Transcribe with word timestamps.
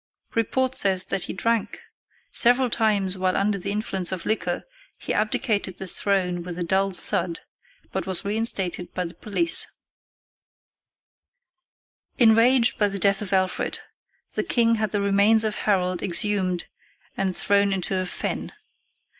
(Report 0.33 0.73
says 0.73 1.05
that 1.05 1.25
he 1.25 1.33
drank! 1.33 1.79
Several 2.31 2.71
times 2.71 3.19
while 3.19 3.37
under 3.37 3.59
the 3.59 3.71
influence 3.71 4.11
of 4.11 4.25
liquor 4.25 4.63
he 4.97 5.13
abdicated 5.13 5.77
the 5.77 5.85
throne 5.85 6.41
with 6.41 6.57
a 6.57 6.63
dull 6.63 6.89
thud, 6.89 7.41
but 7.91 8.07
was 8.07 8.25
reinstated 8.25 8.91
by 8.95 9.05
the 9.05 9.13
Police.) 9.13 9.67
[Illustration: 12.17 12.17
"KING 12.17 12.29
HAROLD 12.29 12.33
IS 12.33 12.33
DEAD, 12.33 12.33
SIRE."] 12.33 12.45
Enraged 12.47 12.79
by 12.79 12.87
the 12.87 12.99
death 12.99 13.21
of 13.21 13.31
Alfred, 13.33 13.79
the 14.33 14.43
king 14.43 14.75
had 14.81 14.89
the 14.89 15.01
remains 15.01 15.43
of 15.43 15.53
Harold 15.55 16.01
exhumed 16.01 16.65
and 17.15 17.35
thrown 17.35 17.71
into 17.71 17.95
a 17.95 18.07
fen. 18.07 18.53